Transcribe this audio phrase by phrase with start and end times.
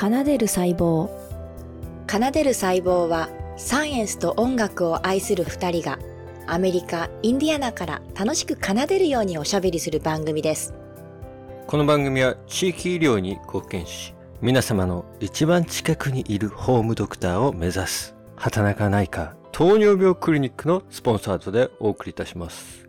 [0.00, 1.10] 奏でる細胞
[2.08, 5.98] 奏でる細胞はサイエンスと音楽を愛する二人が
[6.46, 10.72] アメリカ・インディアナから楽しく奏でるようにおしゃべりする番組です。
[11.66, 22.88] この番組は地域医療に貢献し、皆様の一番近くにいるホームドクターを目指す、畑中内科糖尿病クリニックのスポンサードでお送りいたします。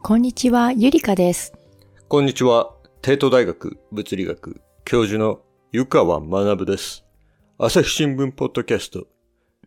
[0.00, 1.52] こんにちは、ゆりかです。
[2.08, 2.74] こんにちは。
[3.04, 5.42] 帝都大学物理学教授の
[5.72, 7.04] 湯川学です。
[7.58, 9.06] 朝日新聞ポッドキャスト、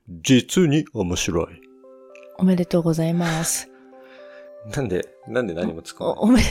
[0.07, 1.61] 実に面白い。
[2.39, 3.70] おめでとうございます。
[4.75, 6.47] なんで、なんで何も使わお、 おめで、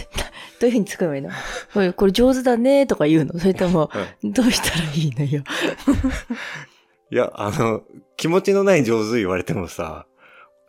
[0.60, 1.30] どういうふうに作ればいいの？
[1.74, 3.36] これこれ上手だねとか言うの？
[3.40, 3.90] それとも、
[4.22, 5.42] どうしたらいいのよ？
[7.10, 7.82] いや、あの、
[8.16, 10.06] 気持ちのない上手言われてもさ、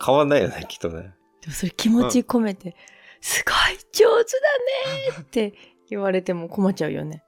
[0.04, 1.14] 変わんないよね、きっとね。
[1.42, 2.76] でもそれ気持ち込めて、
[3.22, 4.32] すごい上手
[5.12, 5.54] だねって
[5.90, 7.24] 言われても困っちゃうよね。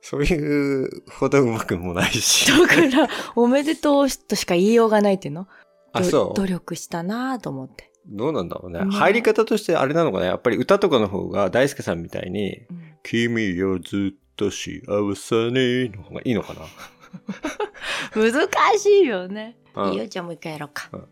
[0.00, 2.46] そういうほどうまくもないし。
[2.50, 5.48] だから、おめでとうとしか言いようがないっていうの？
[5.92, 6.36] あ、どそう。
[6.36, 7.90] 努力したなと思って。
[8.06, 8.84] どうなんだろうね。
[8.84, 14.80] ね入り方としてあれなのかなやっぱり歌とかの方が大輔さんみたいに、うん君よずっと幸
[15.14, 16.62] せにの方がいいのかな？
[18.16, 18.48] 難
[18.78, 19.56] しいよね。
[19.74, 20.88] うんいいよ、じゃあもう一回やろうか。
[20.92, 21.08] うん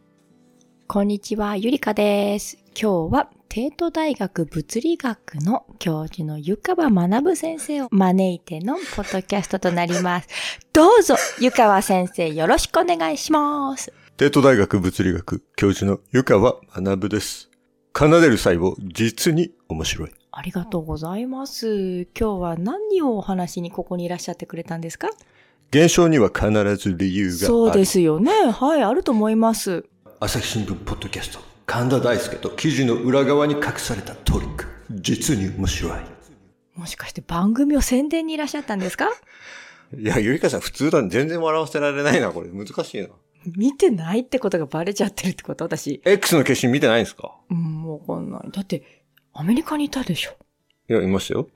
[0.88, 2.58] こんにちは、ゆりかです。
[2.78, 10.28] 今日は帝都大学物理学の教授の湯川学先生を招いてのポッドキャストとなります。
[10.72, 13.92] どうぞ、湯川先生よろしくお願いします。
[14.16, 17.50] 帝都大学物理学教授の湯川学です。
[17.94, 20.12] 奏でる細胞、実に面白い。
[20.30, 22.04] ありがとうございます。
[22.04, 25.10] 今日は何をお話にここにいらっしゃってくれたんですか？
[25.70, 27.46] 現象には必ず理由がある。
[27.48, 28.32] そうですよね。
[28.50, 29.84] はい、あると思います。
[30.20, 36.00] 朝日新聞ポッドキャスト、神田大輔と記事の裏側に隠されたトリック、実に面白い。
[36.74, 39.08] もしかして番組を宣伝にいらっしゃったんですか？
[39.96, 41.08] いや、ゆりかさん普通だね。
[41.08, 42.50] 全然笑わせられないな、これ。
[42.50, 43.08] 難しいな。
[43.56, 45.64] 見てないってことがバレちゃってるってこと？
[45.64, 46.02] 私。
[46.04, 47.34] X の決心見てないんですか？
[47.48, 48.50] うん、わかんない。
[48.50, 50.32] だって、アメリカにいたでしょ。
[50.90, 51.48] いや、いましたよ。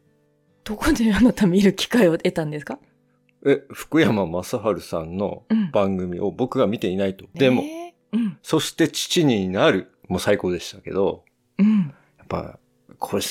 [0.65, 2.79] どこであなた見る機会を得たんですか？
[3.45, 7.27] え、福山雅治さんのうん番組を僕が見ていないと。
[7.35, 9.93] でも、えーうん、そして父になる。
[10.09, 11.25] もう最高でしたけど、
[11.59, 11.95] うん。
[12.19, 12.59] やっぱ、
[12.99, 13.23] これ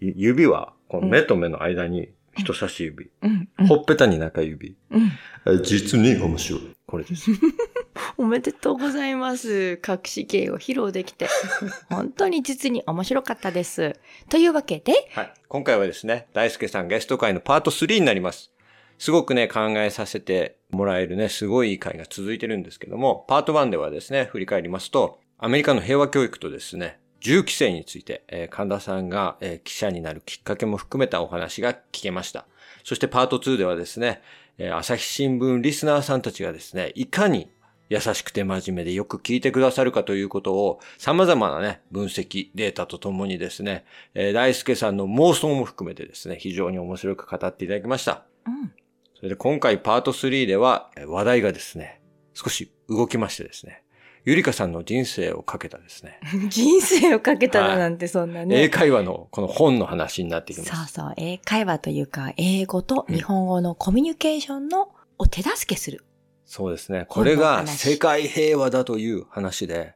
[0.00, 4.76] 指は、この目と目の間に人差し指、うん、うんほっぺたに中指。
[4.90, 5.12] うん。
[5.46, 6.76] え実に面白い。
[6.86, 7.30] これです。
[8.16, 9.80] おめでとうございます。
[9.86, 11.28] 隠し芸を披露できて。
[11.88, 13.94] 本当に実に面白かったです。
[14.28, 15.34] というわけで、はい。
[15.48, 18.52] 今回はですね、大輔さんゲスト会のパート3になります。
[18.98, 32.46] すごくね、考えさせてもらえるね、すごいいい会が続いてるんですけども、パート1ではですね、振り返りますと、アメリカの平和教育とですね、銃規制について、えー神田さんが、えー記者になるきっかけも含めたお話が聞けました。
[32.82, 34.22] そしてパート2ではですね、
[34.56, 37.50] えー朝日新聞リスナーさんたちがですね、いかに
[37.90, 43.84] 優しくて真面目でよく聞いてくださるかということを様々なね、分析、データとともにですね、
[44.14, 48.24] えー大輔さんの妄想も含めてですね、非常に面白く語っていただきました。
[48.46, 48.72] うん。
[49.14, 52.00] それで今回パート3ではえー話題がですね、
[52.32, 53.83] 少し動きましてですね、
[54.24, 56.18] ゆりかさんの人生をかけたですね、
[56.48, 58.62] 人生をかけたらなんてそんなね。
[58.64, 60.70] 英会話のこの本の話になってきます。
[60.70, 66.04] そうそう、英会話というか、英語と日本語のコミュニケーションの、を手助けする。
[66.44, 67.06] そうですね。
[67.08, 69.94] これが世界平和だという話で、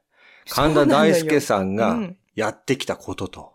[0.49, 3.55] 神田大輔さんがうんやってきたことと、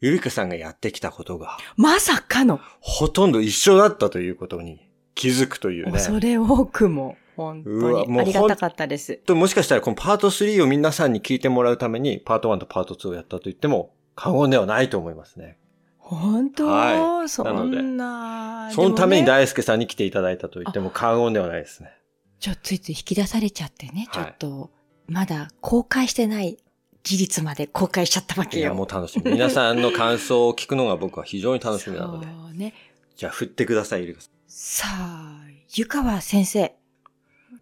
[0.00, 5.92] ゆりかさんがやってきたことが、まさかの、ほとんど一緒だったということに気づくというね。
[5.92, 9.16] 恐れ多くも、本うわもう当にありがたかったです。
[9.16, 15.58] ともしかしたらこのパート3を皆さんに聞いてもらうために、パート1とパート2をやったと言っても過言ではないと思いますね。
[15.98, 18.70] 本当、はいそんな。
[18.72, 21.90] そのために大輔さんに来ていただいたと言っても過言ではないですね。
[22.38, 24.70] ちょっとついつい引き出されちゃってね、ちょはいっと、
[25.08, 26.58] まだ公開してない
[27.02, 28.62] 事実まで公開しちゃったわけよ。
[28.62, 29.32] いや、もう楽しみ。
[29.32, 32.26] 皆さんの感想を聞くのが僕は非常に楽しみなので。
[32.26, 32.74] そうね。
[33.16, 34.30] じゃあ振ってください、ゆりかさん。
[34.48, 35.40] さあ、
[35.74, 36.74] 湯川先生。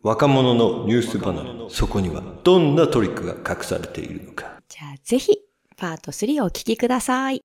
[0.03, 4.61] 若者のニュース離れ、そこにはどんなトリックが隠されているのか。
[4.69, 5.39] じゃあぜひ、
[5.77, 7.43] パート3をお聞きください。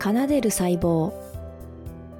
[0.00, 1.12] 奏でる細胞。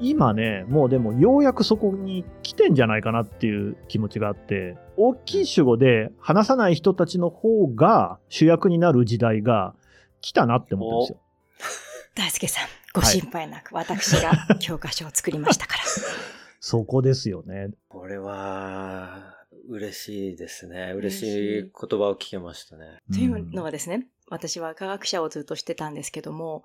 [0.01, 9.75] 今ね、もうでもようやくそこに来てんじゃないかなっていう気持ちがあって、大きい主語で話さない人たちの方が主役になる時代が
[10.21, 11.85] 来たなって思ってるんですよ。
[12.15, 15.83] 大輔さん、ご心配なく、私が教科書を作りましたから。
[16.67, 17.73] そこですよね。
[17.89, 19.37] これは、
[19.69, 20.95] 嬉しいですね。
[20.97, 23.03] 嬉嬉しい言葉を聞けましたね。
[23.13, 26.65] というのはですね、私は科学者をずっとしてたんですけども、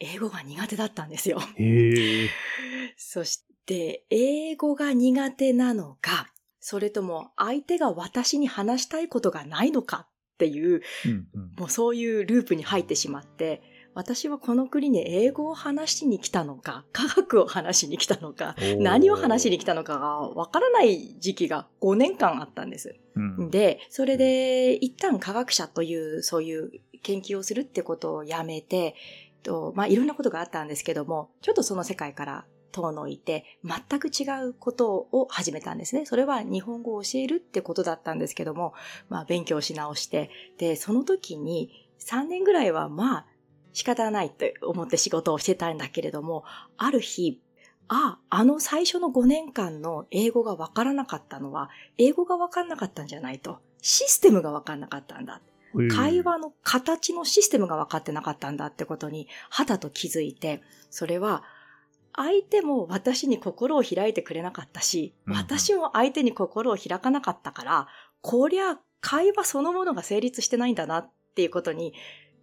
[0.00, 1.38] 英語が苦手だったんですよ。
[2.98, 13.62] そして、英語が苦手なのか、それとも相手が私に話したいことがないのかっていう、うんうんもうそういうループに入ってしまって、
[13.96, 22.94] 私はこの国に英語を話しに来たのか、科学を話しに来たのか、何を話しに来たのかがわからない時期が5年間あったんです。
[23.14, 26.72] うんで、それで一旦科学者というそういう
[27.02, 28.94] 研究をするってことをやめて、
[29.42, 36.04] とまあいろんなことがあったんですけども、ちょっとその世界から遠のいて、全く違うことを始めたんですね。
[36.04, 38.74] それは日本語を教えるってことだったんですけども、
[39.08, 40.28] まあ勉強し直して、
[40.58, 43.26] で、その時に3年ぐらいはまあ
[43.76, 46.44] 仕方ないって思って仕事をしてたんだけれども、
[46.78, 47.42] ある日、
[47.88, 51.68] あ、あの最初の5年間の英語がわからなかったのは、
[51.98, 53.58] 英語がわかんなかったんじゃないと。
[53.82, 55.42] システムがわかんなかったんだ。
[55.94, 61.44] 会話の形のシステムが分かってなかったんだってことに、肌と気づいて、それは、
[62.14, 67.88] 相手も私に心を開いてくれなかったし、うん私も相手に心を開かなかったから、
[68.22, 71.92] こりゃ会話そのものが成立してないんだなっていうことに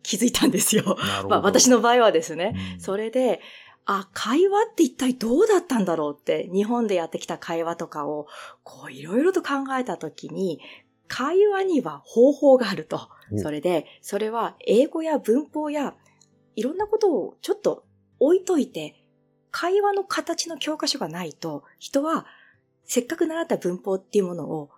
[0.04, 0.98] 気づいたんですよ。
[1.30, 2.54] まあ私の場合はですね。
[2.76, 3.42] うんそれで、
[3.86, 8.28] あ、会話って一体どうだったんだろうって、日本でやってきた会話とかを、
[8.64, 10.62] こういろいろと考えたときに、
[11.08, 13.10] 会話には方法があると。
[13.32, 15.96] おそれで、それは英語や文法や、
[16.56, 17.84] いろんなことをちょっと
[18.20, 19.04] 置いといて、
[19.52, 22.26] 会話の形の教科書がないと、人は、
[22.86, 24.70] せっかく習った文法っていうものを、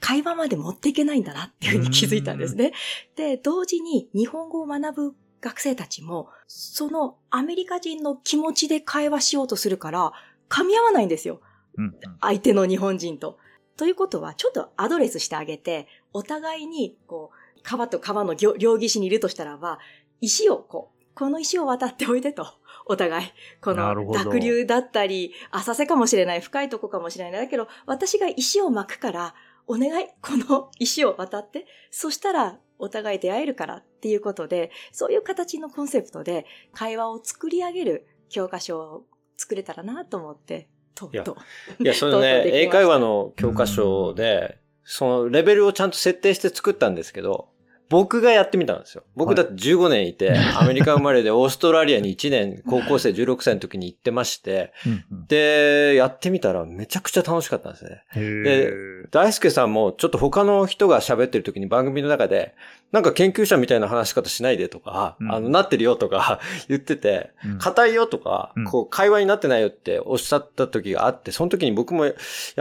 [0.00, 2.72] 会話まで持っていけないんだなっていうふうに気づいたんですね。
[3.16, 10.12] で、同時に日本語を学ぶ学生たちも、そのアメリカ人の気持ちで会話しようとするから、
[10.48, 11.40] 噛み合わないんですよ。
[11.76, 13.38] うんうん相手の日本人と。
[13.76, 19.78] ということは、ちょっとアドレスしてあげて、お互いに、こう、川と川の両両岸にいるとしたらば、
[20.20, 22.46] 石を、こう、この石を渡っておいでと。
[22.86, 23.26] お互い。
[23.60, 27.40] この濁流だったり、浅瀬かもしれない、深いとこかもしれない。
[27.40, 29.34] だけど、私が石を巻くから、
[29.68, 39.04] お願い、この 石を渡って、そしたら、お互い出会えるからっていうことで、そういう形のコンセプトで、会話を作り上げる教科書を
[39.36, 41.36] 作れたらなと思って、とっいやと。
[41.78, 47.50] いや、 そのとうとね英会話の教科書で、そのレベルをちゃんと設定して作ったんですけど、
[47.88, 49.02] 僕がやってみたんですよ。
[49.16, 54.72] 僕だって15年いて、 アメリカ生まれでオーストラリアに1年、高校生16歳の時に行ってまして、
[55.10, 58.02] で、やってみたらめちゃくちゃ楽しかったんですね。
[58.14, 58.72] で
[59.10, 62.54] 大輔さんもちょっと他の人が喋ってる時に番組の中で、
[62.90, 65.32] なんか研究者みたいな話し方しないでとか、うん。
[65.32, 67.58] あの、なってるよとか 言ってて、うん。
[67.58, 72.12] 硬いよとかうん、こう、会話になってないよっておっしゃった時があって、その時に僕も、や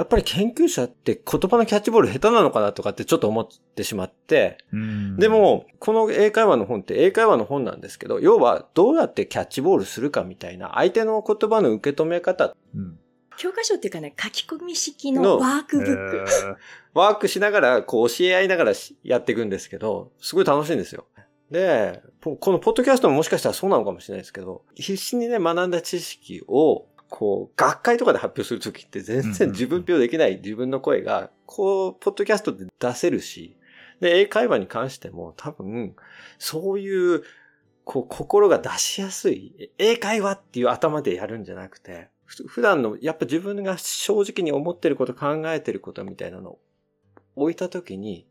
[0.02, 13.00] っぱり研究者って言葉のキャッチボール下手なのかなとかってちょっと思ってしまって、うんでも、この英会話の本って英会話の本なんですけど、要はどうやってキャッチボールするかみたいな、相手の言葉の受け止め方、うん。
[13.38, 16.26] 教科書っていうかね、書き込み式ののワークブック。
[16.94, 21.06] ワークしながら、こう教え合いながらしやっていくんですけど、すごい楽しいんですよ。
[21.52, 33.57] で、ぽこのポッドキャストももしかしたらそうなのかもしれないですけど、必死にね、学んだ知識を、こう、学会とかで発表するときって全然自分表できない自分の声が、こう、ポッドキャストで出せるし、
[34.00, 35.96] で、英会話に関しても多分、
[36.38, 37.24] そういう、
[37.84, 46.60] こう、心が出しやすい、英会話っていう頭でやるんじゃなくて、普段の、やっぱ自分が正直に思ってること、考えてることみたいなのを
[47.36, 48.28] 置いたときに、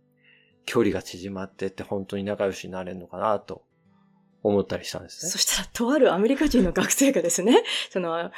[0.67, 3.65] 距離が縮まってって本当に仲良しになれるのかなと
[4.43, 5.39] 思ったりしたんですねそ。
[5.39, 8.31] したら、とあるアメリカ人の学生がですね、その、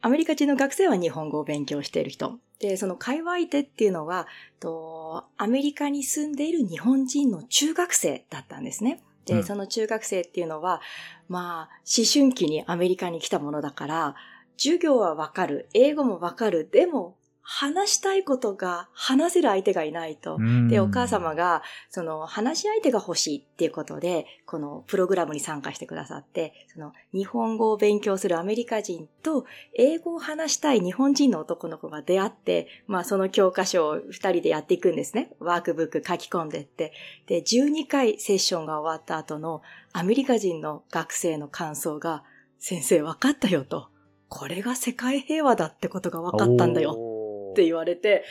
[0.00, 2.38] アメリカ人の学生は日本語を勉強している人。
[2.58, 4.26] で、その会話相手っていうのは、
[4.58, 9.02] とアメリカに住んでいる日本人の中学生だったんですね。
[9.24, 10.80] で、うんその中学生っていうのは、
[11.28, 14.14] まあ、思春期にアメリカに来たものだから、
[14.56, 17.16] 授業はわかる、英語もわかる、でも、
[17.52, 20.38] 話したいことが話せる相手がいないと。
[20.68, 35.32] で、お母様が、その、話し相手が欲しいっていうことで、このプログラムに参加してくださって、その、日本語を勉強するアメリカ人と、英語を話したい日本人の男の子が出会って、まあ、その教科書を二人でやっていくんですね。
[35.40, 36.92] ワークブック書き込んでって。
[37.26, 42.22] で、12回セッションが終わった後の、アメリカ人の学生の感想が、
[42.60, 43.88] 先生分かったよと。
[44.28, 47.09] これが世界平和だってことが分かったんだよ
[47.50, 48.24] って言われて、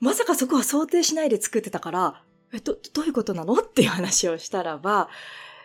[0.00, 2.22] まさかそこは想定しないで作ってたから、
[2.52, 3.54] え、ど、どういうことなの？
[3.54, 5.08] っていう話をしたらば、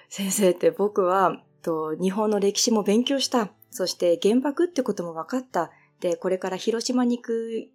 [0.09, 3.49] 先生って僕は、と日本の歴史も勉強した。
[3.71, 5.71] そして原爆ってことも分かった。
[6.01, 7.69] で、これから広島に行く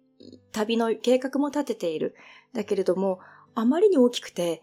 [0.51, 2.15] 旅の計画も立てている。
[2.53, 3.19] だけれども、
[3.55, 4.61] あまりに大きくて、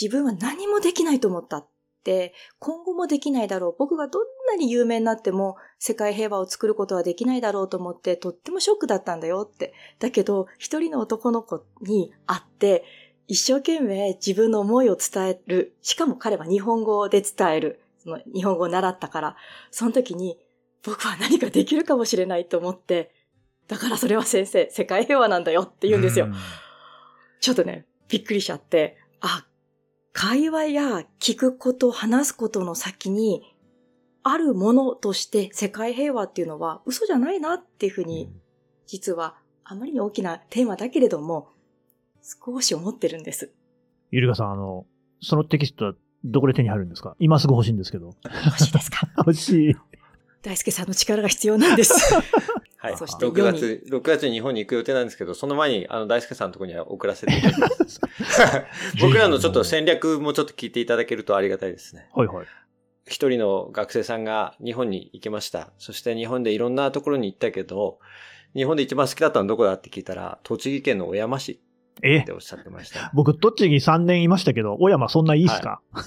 [0.00, 1.68] 自分は何もできないと思ったっ
[2.02, 3.76] て今後もできないだろう。
[3.78, 9.74] 僕がどんなに有名になっても世界平和を作ることはできないだろうと思ってとってもショックだったんだよって。
[9.98, 12.84] だけど、一人の男の子に会って、
[13.28, 15.76] 一生懸命自分の思いを伝える。
[15.82, 17.80] しかも彼は日本語で伝える。
[17.98, 19.36] その日本語を習ったから、
[19.70, 20.38] その時に
[20.82, 23.14] 僕は何かできるかもしれないと思って、
[23.68, 26.28] だからそれは先生、世界平和なんだよって言うんですよ。
[27.40, 29.46] ちょっとね、びっくりしちゃって、あ、
[30.12, 33.51] 会話や聞くこと、話すことの先に、
[34.24, 38.30] あるものとして世界平和っていうのは嘘じゃないなっていうふうに、
[38.86, 41.48] 実はあまりに大きなテーマだけれども、
[42.22, 43.50] 少し思ってるんです。
[44.10, 44.86] ゆりかさん、あの、
[45.20, 47.16] そのテキストはどこで手に入るんですか？
[47.18, 48.14] 今すぐ欲しいんですけど。
[48.44, 49.08] 欲しいですか？
[49.18, 49.76] 欲しい。
[50.42, 52.14] 大輔さんの力が必要なんです。
[52.78, 52.96] はい。
[52.96, 58.00] そして6月、6月に日本に行く予定なんですけど、その前に、あの、大輔さんのところには送らせていただきます。
[59.00, 62.08] 僕らのちょっと戦略もちょっと聞いていただけるとありがたいですね。
[62.12, 62.46] はいはい。
[63.06, 65.70] 一人の学生さんが日本に行きました。
[65.78, 67.98] そして日本でいろんなところに行ったけど、
[68.54, 71.60] 日本で一番好きだったのどこだって聞いたら、栃木県の小山市
[71.98, 73.10] っておっしゃってました。
[73.14, 76.02] 僕、栃木3年いましたけど、小山そんないいっすか、は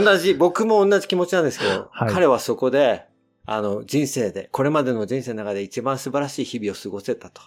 [0.00, 3.04] い、同じ、僕も同じ気持ちなんですけど、はい、彼はそこで、
[3.46, 7.42] あの、人生で、これまでの人生の中で一番素晴らしい日々を過ごせたと。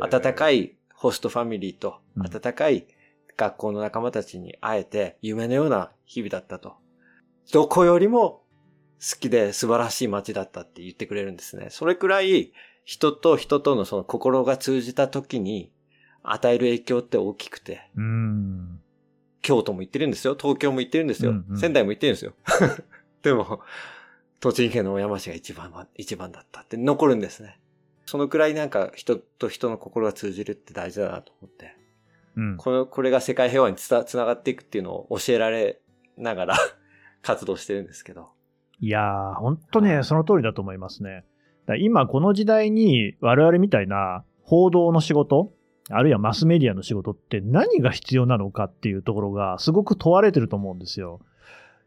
[0.00, 2.86] 温かいホストファミリーと、温かい
[3.36, 6.76] 学校の仲間たちに会えて、夢のような日々だったと。
[7.52, 8.42] どこよりも
[9.00, 11.68] 好きで素晴らしい街だったって言ってくれるんですね。
[11.70, 12.52] それくらい、
[12.84, 15.72] 人と人とのその心が通じた時に
[16.22, 17.82] 与える影響って大きくて。
[19.42, 20.36] 京都も行ってるんですよ。
[20.40, 21.30] 東京も行ってるんですよ。
[21.30, 22.32] うんうん、仙台も行ってるんですよ。
[23.22, 23.60] でも、
[24.40, 27.60] 栃木県の小山市が一番、一番だったって残るんですね。
[28.06, 31.76] そのくらいなんか人と人の心が通じるって大事だなと思って。
[32.36, 35.80] うん、この、これが世界平和につつながっていくっていうのを教えられ
[36.16, 36.56] ながら
[37.26, 38.28] 活動してるんですけど。
[38.78, 41.24] いやー、本当ね、その通りだと思いますね。
[41.80, 45.52] 今この時代に我々みたいな報道の仕事、
[45.90, 51.20] あるいはマスメディアの仕事って何が必要なのかっていうところがすごく問われてると思うんですよ。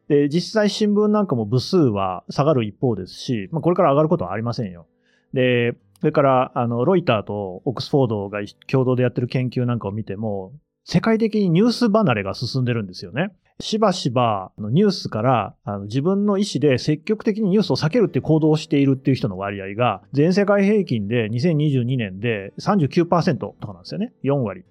[0.10, 4.88] で、実際新聞なんかも部数は下がる一方ですし、まあ、これから上がることはありませんよ。
[5.34, 10.53] で、それから、あの、ロイターとオックスフォードが共同でやってる研究なんかを見ても、
[10.84, 13.31] 世界的にニュース離れが進んでるんですよね。
[13.62, 24.13] しばしばニュースから自分の意思で積極的にニュースを避けるって行動をしているっていう人の割合が全世界平均で2022年で39%とかなんですよね。
[24.24, 24.63] 4割。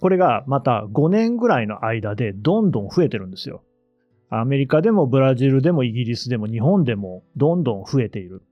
[0.00, 3.62] これがまた5年ぐらいの間でどんどん増えてるんですよ。
[4.30, 8.42] アメリカでもブラジルでもイギリスでも日本でもどんどん増えている。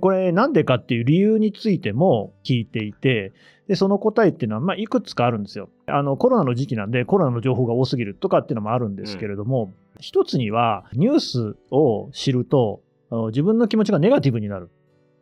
[0.00, 3.32] これなんでかっていう理由についても聞いていて、
[3.68, 5.70] でその答えっていうのは、まあ、いくつかあるんですよ。
[5.86, 12.82] あのコロナの時期なんでコロナの情報が多すぎるとかっていうのもあるんですけれども、うん、一つにはニュースを知ると
[13.28, 14.70] 自分の気持ちがネガティブになる。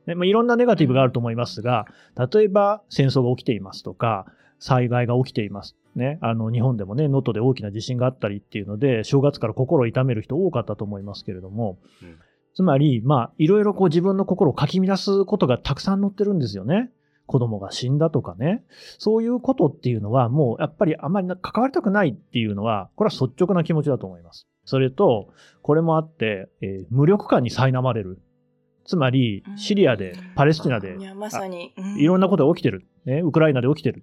[0.06, 1.86] でまあ、いろんなネガティブがあると思いますが、
[2.32, 4.26] 例えば戦争が起きていますとか、
[4.58, 5.76] 災害が起きています。
[5.94, 12.18] ね、あの日本でもね、能登で大きな地震があったりっていうので、正月から心を痛める人多かったと思いますけれども、うん、
[12.54, 16.90] つまり、まあ、いろいろこう自分の心をかき乱すことがたくさん載ってるんですよね。
[17.26, 18.64] 子供が死んだとかね。
[18.98, 24.48] そういうことっていうのは、もうやっぱりあまり関わりたくないっていうのは、これは率直な気持ちだと思います。
[24.64, 25.28] それと、
[25.62, 28.20] これもあって、えー、無力感に苛まれる。
[28.84, 32.84] つまり、シリアで、パレスチナで、いや、まさに、いろんなことが起きてる。
[33.04, 34.02] ね、ウクライナで起きてる。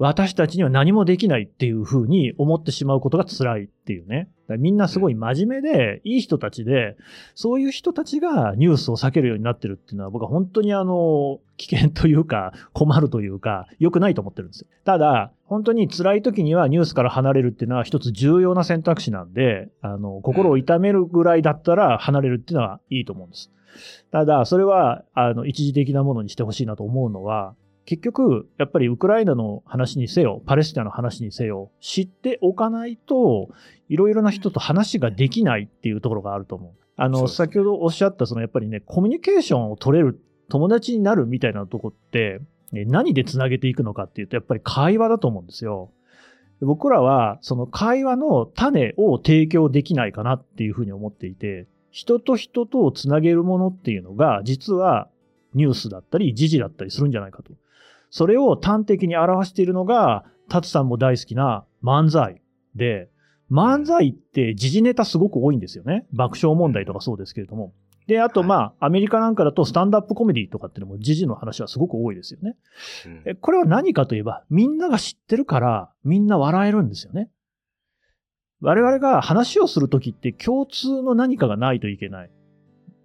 [0.00, 4.30] 私たちには何もできないっていうふうに思ってしまうことが辛いっていうね。
[4.48, 6.96] みんなすごい真面目で、いい人たちで、
[7.34, 14.68] そういう人たちがニュースを避けるようになってるっていうのは、僕は本当にあの、危険というか、困るというか、良くないと思ってるんですよ。
[14.86, 23.50] ただ、本当に辛い時にはニュースから離れるっていうのは一つ重要な選択肢なんで、あの、心を痛めるぐらいだったら離れるっていうのはいいと思うんです。
[24.10, 27.54] ただ、それは、あの、一時的なものにしてほしいなと思うのは、
[27.86, 33.48] 結局、やっぱりウクライナの話にせよ、パレスチナの話にせよ、知っておかないと、
[33.88, 36.72] いろいろな人と話ができないっていうところがあると思う。
[36.96, 42.40] あの、先ほどおっしゃった、そのやっぱりね、コミュニケーションを取れる、友達になるみたいなとこって、
[42.72, 45.90] 何でつなげていくのかっていうと、やっぱり会話だと思うんですよ。
[46.60, 55.08] 僕らは、その会話の種を提供できないかなっていうふうに思っていて、人と人とをつなげるものっていうのが、実は
[55.54, 57.52] ニュースだったり、時事だったりするんじゃないかと。
[58.10, 62.42] それを端的に表しているのが、タツさんも大好きな漫才
[62.74, 63.08] で、
[63.50, 66.06] 漫才って時事ネタすごく多いんですよね。
[66.12, 67.72] 爆笑問題とかそうですけれども。
[68.06, 72.56] で、あとまあ、アメリカなんかだとスタンドアップコメディとかっていうのも時事の話はすごく多いですよね。
[73.26, 77.30] うん、これは何かといえば、みんなが知ってるから、みんな笑えるんですよね。
[78.60, 82.30] 我々が話をするときって共通の何かがないといけない。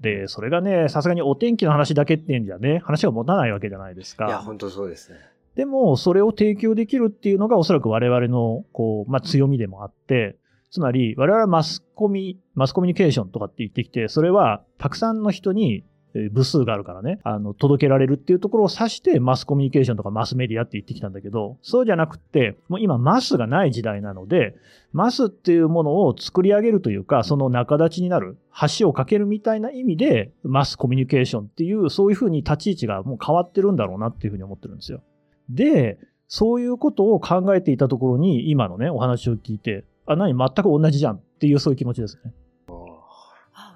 [0.01, 4.27] で、それがね、さすがにお天気の話だけってんじゃね、話が持たないわけじゃないですか。
[4.27, 5.19] いや、本当そうですね。
[5.55, 10.37] でも、それを提供できるっていうのがおそらく我々の、こう、まあ、強みでもあって、
[10.69, 15.94] つまり、我々はマスコミ、マスコミュニケーションとかって言ってきて、それは、たくさんの人に、えー
[16.31, 24.55] 部数があるからね、あの、届けられるっていうところを指して、マスコミュニケーションとかマスメディアって言ってきたんだけど、そうじゃなくって、もう今マスがない時代なので、
[24.93, 28.37] マスっていうものを作り上げるというか、その仲立ちになる、
[28.77, 35.01] 橋を架けるみたいな意味で、マスコミュニケーションっていう、そういうふうに立ち位置がもう変わってるんだろうなっていうふうに思ってるんですよ。
[35.49, 42.33] で、そういうことを考えていたところに、今のね、お話を聞いて、あ、何、全く同じじゃんっていう、そういう気持ちですね。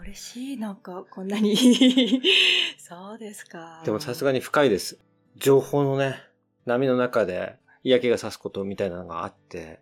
[0.10, 0.58] あ、嬉しい。
[0.58, 1.56] なんか、こんなに。
[2.78, 3.82] そうですか。
[3.86, 5.00] でもさすがに深いです。
[5.38, 6.22] 情報のね、
[6.66, 9.80] 波の中で嫌気がさすことみたいなのがあって、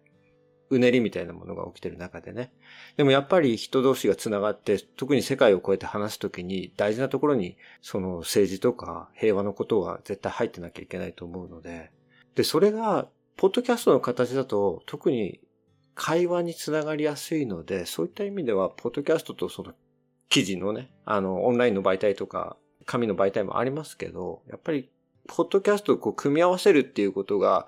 [0.69, 2.51] うねりみたいなものが起きてる中でね。
[2.97, 11.91] でもやっぱり人同士が繋がって、特に世界を超えて話すときに大事なところに、その政治とか平和のことは絶対入ってなきゃいけないと思うので。
[12.35, 13.07] で、それが、
[13.37, 15.39] ポッドキャストの形だと特に
[15.93, 19.73] 会話につながりやすいので、そういった意味では、ポッドキャストとその
[20.29, 24.89] 記事のね、あの、オンラインの媒体とか、紙の媒体もありますけど、やっぱり、
[25.27, 27.67] ポッドキャストをこう組み合わせるっていうことが、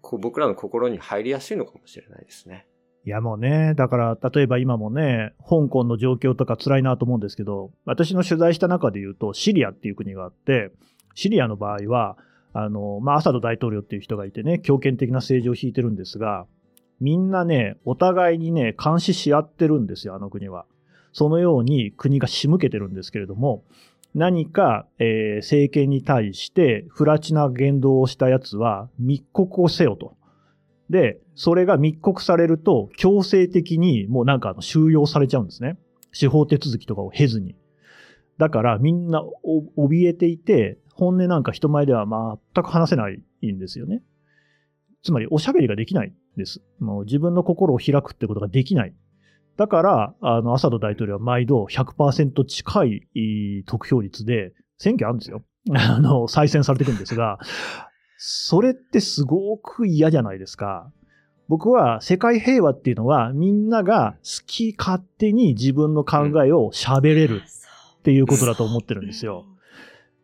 [0.00, 2.66] こう僕らの心に入りやすいのかもしれないですね。
[3.06, 10.72] いやもうね、だから、例えば今もね、香港の状況とか辛いなと思うんですけど、私の取材した中で言うと、シリアっていう国があって、
[11.14, 12.16] シリアの場合は、
[12.54, 16.46] あの、まあ、アサド大統領っていう人がいてね、強権的な政治を引いてるんですが、
[17.00, 20.64] みんなね、お互いにね、監視し合ってるんですよ、あの国は。
[21.14, 23.64] そのように国が仕向けてるんですけれども、
[24.14, 30.16] 何か、えー政権に対して不埒な言動をしたやつは密告をせよと。
[30.90, 35.78] で、それが密告されると強制的にもうなんかあの収容されちゃうんですね。
[36.12, 37.56] 司法手続きとかを経ずに。
[38.38, 39.22] だからみんな
[39.76, 42.06] 怯えていて、本音なんか人前では
[42.54, 44.02] 全く話せないんですよね。
[45.04, 46.60] つまりおしゃべりができないんです。
[46.80, 48.94] もう自分の心を開くってことができない。
[49.56, 55.42] だから、あの、アサド大統領は毎度100%近い得票率で選挙あるんですよ。
[55.74, 57.38] あの、再選されていくんですが、
[58.16, 60.90] それってすごく嫌じゃないですか。
[61.48, 67.42] 僕は世界平和っていうのはみんなが好き勝手に自分の考えを喋れる
[67.98, 69.44] っていうことだと思ってるんですよ。。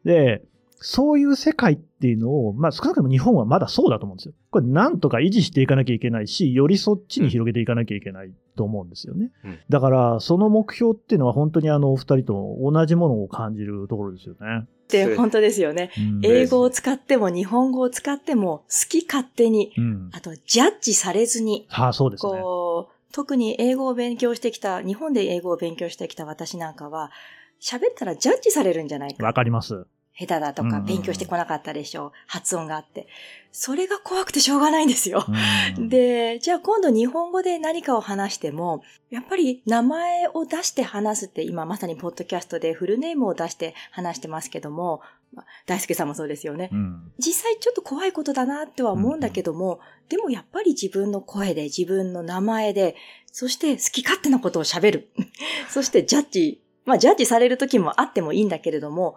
[0.04, 0.42] で、
[0.82, 4.34] そういう世界っていうのを、まあ少なくとも日本はまだそうだと思うんですよ。
[4.50, 9.30] これなんとか維持していかなきゃいけないし、よりそっちに広げていかなきゃいけないと思うんですよね。
[9.44, 14.66] うんだから、その目標っていうのは本当にあのお二人と同じものを感じるところですよね。
[14.88, 15.90] で、本当ですよね。
[15.98, 20.10] うん英語を使っても日本語を使っても好き勝手に、うん。
[20.12, 22.40] あとジャッジされずに、はあ、そうですね。
[22.40, 27.10] こう、特に英語を勉強してきた、日本で英語を勉強してきた私なんかは、
[27.60, 29.24] 喋ったらジャッジされるんじゃないか。
[29.24, 29.86] わかります。
[30.20, 32.12] 下手だとか、勉強してこなかったでしょう。
[32.26, 33.08] 発音があって。
[33.52, 35.24] それが怖くてしょうがないんですよ。
[35.78, 45.00] うん、で、じゃあ今度日本語で何かを話しても、やっぱり名前を出して話すって今まさにポッドキャストでフルネームを出して話してますけども、
[45.32, 46.68] まあ大輔さんもそうですよね。
[46.70, 47.12] うん。
[47.18, 49.80] 実際ちょっと怖いことだなっては思うんだけども、
[50.10, 52.94] でもやっぱり自分の声で自分の名前で、
[53.32, 55.10] そして好き勝手なことを喋る。
[55.70, 59.16] そしてジャッジ、まあジャッジされる時もあってもいいんだけれども、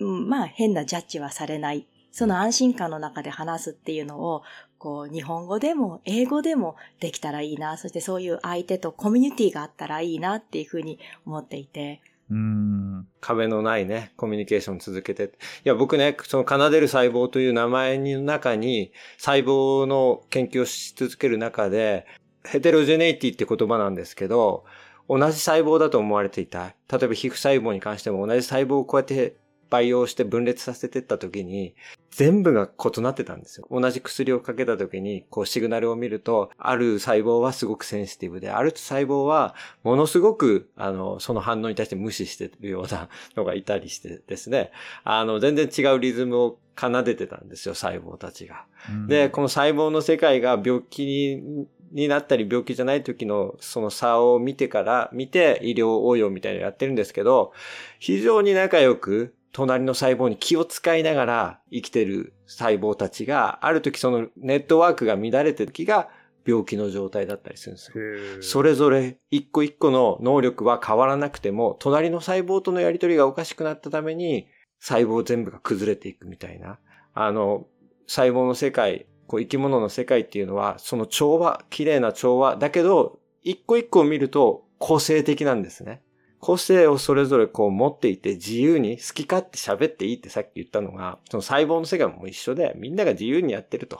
[0.00, 1.86] うんまあ変なジャッジはされない。
[2.12, 4.42] その安心感の中で話すっていうのを、
[4.78, 7.76] こう、日本語でも英語でもできたらいいな。
[7.76, 12.00] そしてそういう相手とコミュニティがあったらいいなっていうふうに思っていて。
[12.30, 13.06] うん。
[13.20, 15.24] 壁のないね、コミュニケーション続けて。
[15.24, 15.28] い
[15.64, 22.06] や、僕ね、その奏でる細胞という名前の中に、細胞の研究をし続ける中で、
[22.44, 24.64] ヘテロジェネイティって言葉なんですけど、
[25.08, 26.74] 同じ細胞だと思われていた。
[26.90, 29.36] 例えば皮膚細胞に関しても同じ細胞をこうやって
[29.70, 31.74] 培養して分裂させていった時に、
[32.10, 33.66] 全部が異なってたんですよ。
[33.70, 44.70] 同じ薬をかけた時に、こうシグナルを見ると、ある細胞はすごくセンシティブで、ある細胞はものすごく、あの、その反応に対して無視してるようなのがいたりしてですね、
[45.04, 48.64] あの、全然違うリズムを奏でてたんですよ、細胞たちが。
[49.08, 57.52] で、この細胞の世界が病気にになったり病気じゃない時のその差を見てから、見て医療応用みたいなのやってるんですけど、
[57.98, 66.08] 非常に仲良く隣の細胞に気を使いながら生きてる細胞たちが、ある時そのネットワークが乱れてる時が
[66.46, 68.42] 病気の状態だったりするんですよ。
[68.42, 74.46] それぞれ一個一個の能力は変わらなくても、隣の細胞とのやりとりがおかしくなったために、
[74.78, 76.78] 細胞全部が崩れていくみたいな。
[77.14, 77.66] あの、
[78.06, 86.02] 細胞の世界、こう生き物の世界っていうのは、その調和、綺麗な調和だけど、一個一個を見ると個性的なんですね。
[86.46, 93.98] 個性をそれぞれこう持っていて自由に好き勝手喋っていいってさっき言ったのが、その細胞の世界も一緒でみんなが自由にやってると。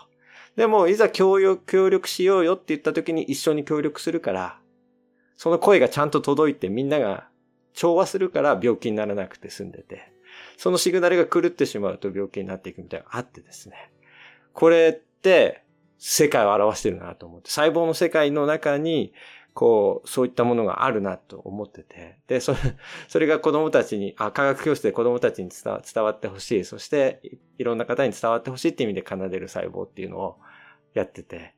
[0.55, 4.61] でもいざ協力、しようよって言った時に一緒に協力するから、
[5.37, 7.27] その声がちゃんと届いてみんなが
[7.75, 10.13] 調和するから病気にならなくて済んでて、
[10.57, 13.91] そのシグナルが狂ってしまうと病気になっていくみたいなのがあってですね。
[14.53, 15.65] これって
[15.99, 19.13] 世界を表してるなと思って、細胞の世界の中に
[19.57, 22.19] こう、そういったものがあるなと思ってて。
[22.27, 22.59] で、それ、
[23.09, 26.65] それが子供たちに、あ、科学教室で子供たちに伝わってほしい。
[26.65, 30.39] そしてい、いろんな方に伝わってほしいっていう意味で奏でる細胞っていうのを
[30.93, 31.55] やってて。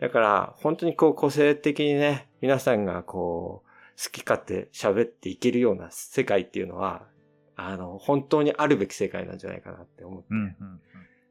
[0.00, 7.06] だから、本当にこう、個性的にね、皆さんがこう、好き勝手喋っていけるような世界っていうのは、
[7.56, 10.80] あの、本当にあるべき世界なんじゃないかなって思って、うんうんうん、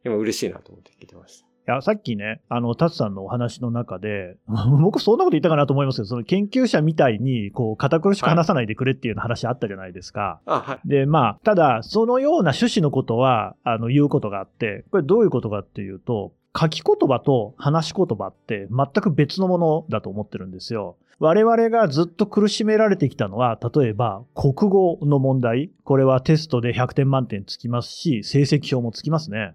[0.06, 1.49] 今嬉しいなと思って聞いてました。
[1.70, 4.38] や、さっきね、あの、タツさんのお話の中で、
[4.82, 10.42] 僕そんなこと言ったかなと思いますけど、その研究者みたいに、こう、堅苦しく話さないでくれっていう話あったじゃないですか。
[10.46, 10.88] はい、はい。
[10.88, 20.98] で、まあ、ただ、そのような趣旨のことは、あの、言うことがあって、これどういうことかっていうと、書き言葉と話し言葉って全く別のものだと思ってるんですよ。
[21.20, 25.70] 我々がずっと苦しめられてきたのは、例えば国語の問題。
[25.84, 29.54] これはテストで100点満点つきますし、成績表もつきますね。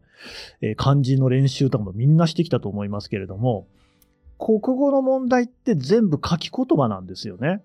[0.61, 3.67] えー、漢字の練習とかもみんなしてきたと思いますけれども、
[4.39, 7.63] 国語の問題って全部書き言葉なんですよね。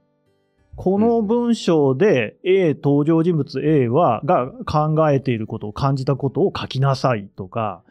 [0.77, 7.83] この文章で A 登場人物 A は、が考えていることを感じたことを書きなさいとか、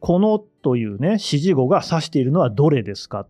[0.00, 3.26] このというね、指示語が指しているのはどれですか？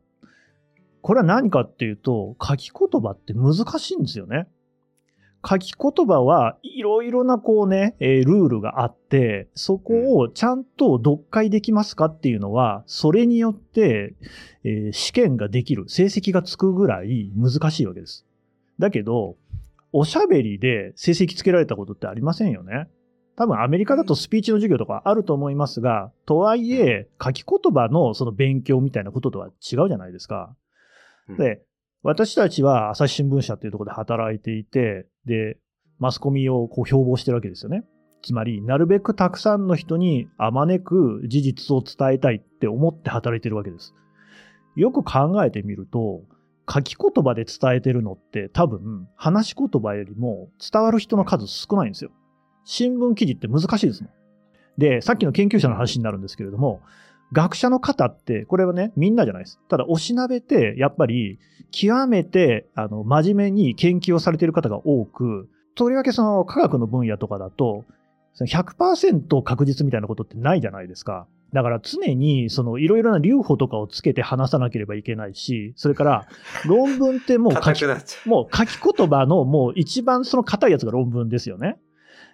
[1.01, 4.49] これは何かっていうと、書き言葉って難しいんですよね。
[5.49, 14.17] 書き言葉はいろいろなこうね、え、ルールがあって、そこをちゃんと読解できますかっていうのは、それによって、
[14.65, 18.27] え、試験ができる、成績がつくぐらい難しいわけです。
[18.81, 19.37] だけど、
[19.93, 22.89] おしゃべりで成績つけられたことってありませんよね。
[23.39, 30.57] 多分アメリカだとスピーチの授業とかあると思いますが、とはいえ、書き言葉のその勉強みたいなこととは違うじゃないですか。
[31.39, 31.63] で、
[32.03, 35.57] 私たちは朝日新聞社っていうところで働いていて、で、
[36.01, 37.85] マスコミをこう標榜してるわけですよね。
[38.23, 43.95] つまり、なるべくたくさんの人にあまねく事実を伝えたいって思って働いてるわけです。
[44.75, 46.23] よく考えてみると、
[46.69, 52.11] 書き言葉で伝えてるのって多分、話し言葉よりも伝わる人の数少ないんですよ。
[52.71, 54.13] 新聞記事って難しいですもん。
[54.77, 56.83] で、さっきの研究者の話になるんですけれども、
[57.33, 59.59] 学者の方って、これはね、みんなじゃないです。
[59.71, 61.39] ただ、おしなべて、やっぱり、
[61.71, 67.87] 極めて、あの、真面目に研究をされている方が多く、とりわけその科学の分野とかだと、
[68.39, 71.27] 100%確実みたいなことってないじゃないですか。
[71.55, 76.29] だから常にそのいろいろな留保とかをつけて話さなければいけないし、それから
[76.67, 77.85] 論文ってもう書き、
[78.27, 81.79] もう書き言葉のもう一番その硬いやつが論文ですよね。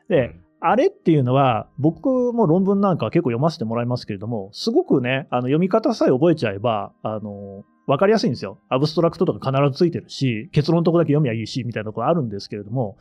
[0.08, 8.58] で、あれっていうのは、僕も論文なんか結構読ませてもらいますけれども、すごくね、あの読み方さえ覚えちゃえば、あの、わかりやすいんですよ。
[8.70, 12.96] アブストラクトとか必ずついてるし、結論のとこだけ読みゃいいし、みたいなところあるんですけれども、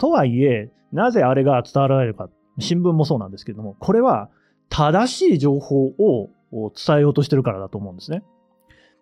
[0.00, 2.28] とはいえ、なぜあれが伝わらないのか、
[2.58, 4.28] 新聞もそうなんですけれども、これは
[4.68, 8.24] 正しい情報を伝えようとしてるからだと思うんですね。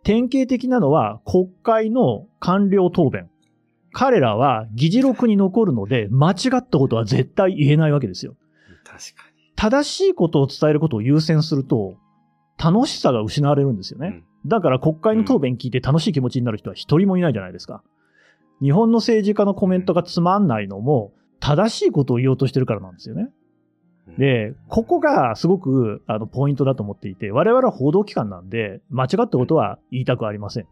[0.02, 3.30] 典型的なのは国会の官僚答弁。
[3.94, 8.36] 彼らは議事録に残るので、間違ったことは絶対言えないわけですよ。
[8.84, 9.52] 確かに。
[9.56, 11.94] 正しいことを伝えることを優先すると、
[12.62, 14.24] 楽しさが失われるんですよね。
[14.44, 17.82] うん、だから国会の答弁聞いて楽しい気持ちになる人は一人もいないじゃないですか。
[18.60, 23.30] 日本の政治家のコメントがつまんないのも、正しいことを言おうとしてるからなんですよね。
[24.18, 30.66] で、ここがすごくあのポイントだと思っていて、我々は報道機関なんで、間違ったことは言いたくありません。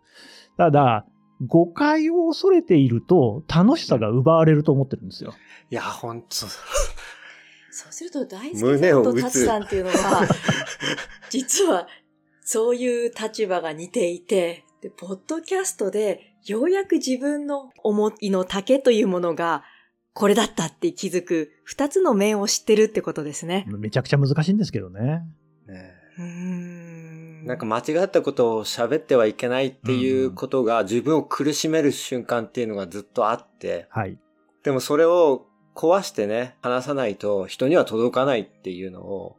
[0.57, 1.07] ただ、
[1.47, 5.35] 誤解を恐れていると楽しさが奪われると思ってるんですよ。
[5.71, 6.29] いや、ほんと。
[6.35, 6.47] そ
[7.89, 10.29] うすると大好きさんと達さんっていうのは、
[11.31, 11.89] 実は
[12.43, 19.65] そういう立場が似ていて、で、ポッドキャストでようやく自分の思いの丈というものが
[20.13, 23.65] これだったって気づく二つの面を知ってるってことですね。
[23.69, 25.23] めちゃくちゃ難しいんですけどね。
[25.67, 26.72] ねうん
[27.45, 34.19] なんか間違ったことを喋ってはいけないっていうことが自分を苦しめる瞬間っていうのがずっとあって、はい。
[34.63, 39.37] でもそれを壊してね、話さないと人には届かないっていうのを、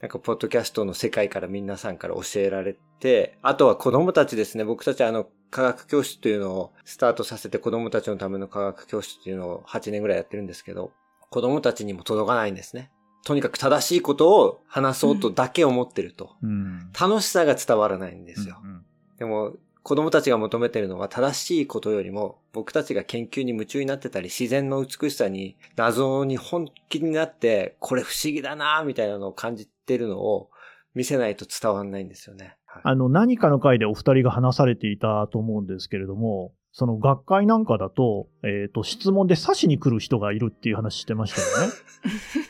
[0.00, 10.92] なんかポッドキャストの世界から皆さんから教えられて、あとは子供たちですね、僕たちあの科学教室というのをスタートさせて子供たちのための科学教室というのを8年ぐらいやってるんですけど、
[11.30, 12.90] 子供たちにも届かないんですね。
[13.24, 18.58] とにかく正しいことを話そうとだけ思ってると、うん、楽しさが伝わらないんですよ。
[18.62, 18.84] うんうん、
[19.18, 30.50] でも、子供たちが求めてるのは正しいことよりも、僕たちが研究に夢中になってたり、自然の美しさに、謎に本気になって、これ不思議だなみたいなのを感じてるのを
[30.94, 32.56] 見せないと伝わんないんですよね。
[32.66, 41.72] はい、あの、何かの回でお二人が話されていたと思うんですけれども、その学会なんかだと、えっ、ー、と、質問で刺しに来る人がいるっていう話してましたよね。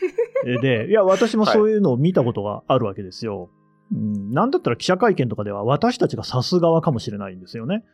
[0.44, 3.50] で、いや、私もそういうのを見たことがあるわけですよ。
[3.92, 7.84] うん、なんだったら記者会見とかでは私たちが指す側かもしれないんですよね。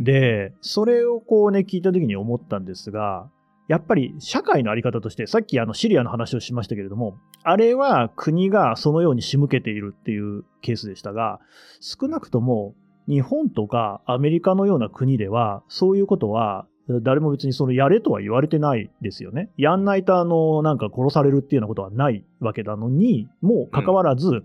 [0.00, 3.28] で、それをこうね、聞いた時に思ったんですが、
[3.68, 11.40] やっぱり社会のあり方として、さっきあのシリアの話をしましたけれども、あれは国がそのように仕向けているっていうケースでしたが、
[11.80, 12.74] 少なくとも
[13.08, 16.66] 日本とかアメリカのような国では、そういうことは
[17.00, 19.50] 誰も別にそのやれとは言われてないですよね。
[19.56, 24.42] やんないとあの、なんか殺されるっていうようなことはないわけなのに、もかかわらず、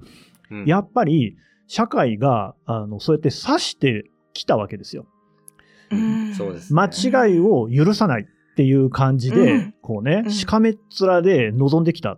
[0.52, 5.06] うん、やっぱり社会が、あの、そうやって指してきたわけですよ。
[5.92, 6.34] うん、
[6.72, 12.18] 間違いを許さないっていう感じで、うん、こうね、しかめっ面で臨んできた。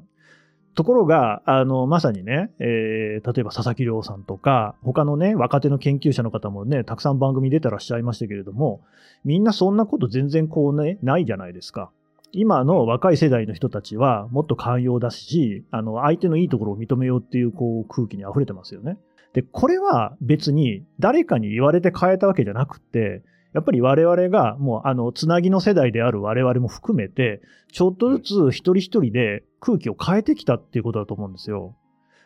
[0.78, 8.82] ところが、あの、まさにね、えー、例えば佐々木亮さんとか、他のね、若手の研究者の方もね、たくさん番組出てらっしゃいましたけれども、
[9.26, 11.90] みんなそんなこと全然こうね、ないじゃないですか。
[12.32, 19.00] 今の若い世代の人たちはもっと寛容だし、あの、相手のいいところを認めようっていうこう空気に溢れてますよね。
[19.34, 31.76] で、これは別に誰かに言われて変えたわけじゃなくて、やっぱり我々がもうあの、つなぎの世代である我々も含めて、ちょっとずつ一人一人で空気を変えてきたっていうことだと思うんですよ。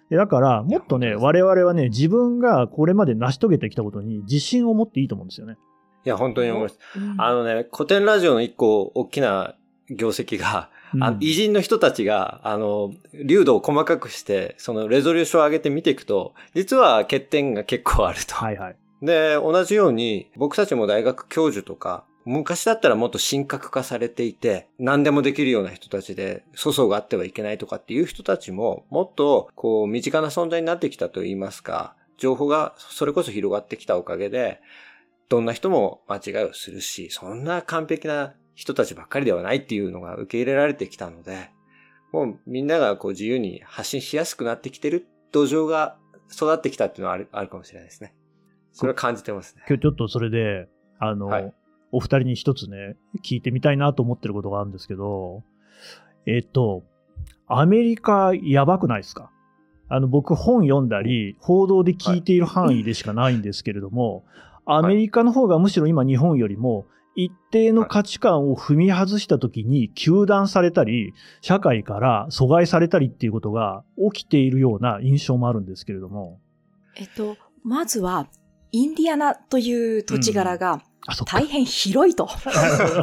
[0.09, 5.57] でだから、もっとね、我々はね、自分がこれまで成し遂げてきたことに自信を持っていいと思うんですよね。
[6.05, 6.79] いや、本当に思います。
[7.17, 9.55] あのね、古典ラジオの一個大きな
[9.89, 18.35] 業績が、あの偉人の人たちが、あの、流度を細かくして、そのレゾリューションを上げて見ていくと、実は欠点が結構あると。
[18.35, 18.75] はいはい。
[19.01, 34.61] で、同じように、僕たちも大学教授とか、昔だったらもっと神格化されていて、何でもできるような人たちで、粗相があってはいけないとかっていう人たちも、もっと、こう、身近な存在になってきたと言いますか、情報がそれこそ広がってきたおかげで、
[35.29, 41.49] どんな人も間違いをするし、そんな完璧な人たちばっかりではないっていうのが受け入れられてきたので、
[42.11, 45.97] もうみんながこう自由に発信しやすくなってきてる土壌が
[46.31, 48.13] 育ってきたっていうのはあるあるかもしれないですね。
[48.73, 49.63] それは感じてますね。
[49.67, 50.67] 今日ちょっとそれで、
[50.99, 51.53] あの、はい、
[51.91, 55.43] お二人に一つね、聞いてみたいなと思ってることがあるんですけど、
[56.25, 56.83] えっと、
[57.47, 59.29] アメリカやばくないですか？
[59.89, 64.23] あの、僕本読んだり、報道で聞いている範囲でしかないんですけれども、
[64.65, 76.39] はい、アメリカの方がむしろ今日本よりも一定の価値観を踏み外した時に糾弾されたり、社会から阻害されたりっていうことが起きているような印象もあるんですけれども。
[76.95, 78.27] えっと、まずは、
[78.71, 80.81] インディアナという土地柄が
[81.25, 82.29] 大変広いと。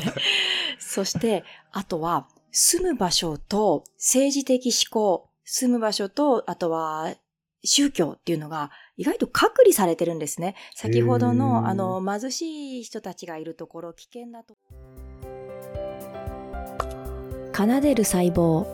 [0.78, 7.14] そして、あとは、住む場所と政治的思考、住む場所と、あとは
[7.64, 10.54] 宗教っていうのが意外と隔離されてるんですね。
[10.74, 14.56] 先ほどの、あの、貧しい人たちがいるところ、危険だと。
[17.54, 18.66] 奏でる細胞。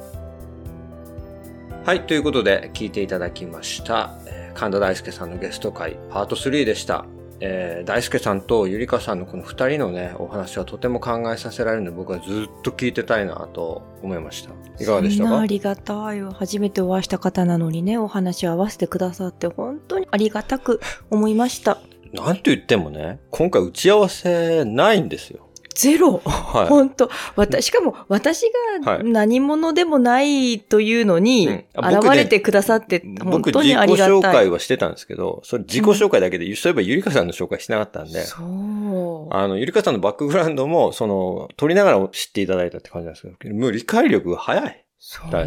[1.85, 4.14] はい、ということで聞いていただきました。
[4.55, 7.05] 神田大輔さんのゲスト会、パート3でした。
[7.40, 14.51] えー、大輔さんとゆりかさんのこの二人のね、お話はとても考えさせられるので、僕はずっと聞いてたいなと思いました。
[14.83, 15.40] いかがでしたか？
[15.40, 16.31] ありがたいよ。
[16.31, 21.81] 初めてお会いした方なのにね、お話を合わせてくださって本当にありがたく思いました。
[22.12, 25.43] なんと言ってもね、今回打ち合わせないんですよ。
[25.74, 26.18] ゼロ。
[26.24, 26.66] はい。
[26.66, 28.50] 本当私、しかも私
[28.82, 34.10] が何者でもないというのに、現れてくださって、本当にありがたい。
[34.10, 39.34] 僕自己紹介はしてたんですけど、それ自己紹介だけで、うん、そういえばゆりかさんの紹介してなかったんで、そう。
[39.34, 44.84] あの、ゆりかさんのバックグラウンドも、その、取りながら知っていただいたって感じなんですけど、もう理解力が早い。
[45.06, 45.46] そうね。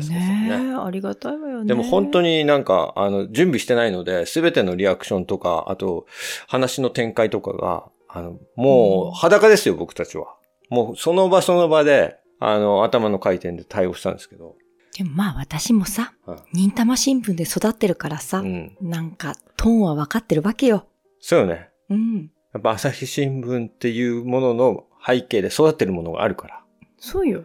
[0.50, 1.66] ねありがたいわよね。
[1.66, 6.06] でも本当になんか、あの、準備してないので、すべてのリアクションとか、あと、
[6.48, 7.86] 話の展開とかが、
[8.18, 10.36] あの、もう裸ですよ、僕たちは。
[10.70, 14.56] もうその場その場で、あの、頭の回転で対応したんですけど。
[14.98, 16.14] でもまあ私もさ、
[16.54, 20.88] 忍たま新聞で育ってるからさ、うん、なんかトーンは分かってるわけよ。
[21.20, 21.70] そうよね。
[21.90, 22.32] うん。
[22.54, 26.64] やっぱ朝日新聞っていうものの背景で育ってるものがあるから。
[26.98, 27.44] そうよ。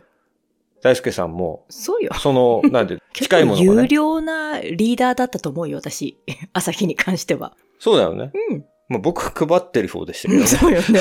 [0.82, 2.12] 大輔さんも、そうよ。
[2.14, 6.18] その、なんて、 近いものが、ね、有料なリーダーだったと思うよ、私。
[6.52, 7.56] 朝日に関しては。
[7.78, 8.32] そうだよね。
[8.50, 8.64] うん。
[8.92, 10.46] まあ、僕配ってる方でしたけどね。
[10.46, 11.00] そうよね。